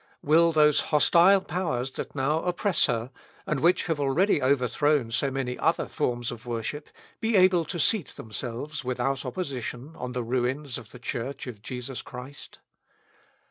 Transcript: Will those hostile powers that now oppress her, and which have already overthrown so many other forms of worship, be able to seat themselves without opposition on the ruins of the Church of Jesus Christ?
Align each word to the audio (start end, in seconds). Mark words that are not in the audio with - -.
Will 0.23 0.51
those 0.51 0.79
hostile 0.89 1.41
powers 1.41 1.91
that 1.91 2.15
now 2.15 2.39
oppress 2.41 2.87
her, 2.87 3.11
and 3.45 3.59
which 3.59 3.85
have 3.85 3.99
already 3.99 4.41
overthrown 4.41 5.11
so 5.11 5.29
many 5.29 5.59
other 5.59 5.85
forms 5.85 6.31
of 6.31 6.47
worship, 6.47 6.89
be 7.19 7.35
able 7.35 7.65
to 7.65 7.79
seat 7.79 8.07
themselves 8.07 8.83
without 8.83 9.25
opposition 9.27 9.95
on 9.95 10.13
the 10.13 10.23
ruins 10.23 10.79
of 10.79 10.89
the 10.89 10.97
Church 10.97 11.45
of 11.45 11.61
Jesus 11.61 12.01
Christ? 12.01 12.57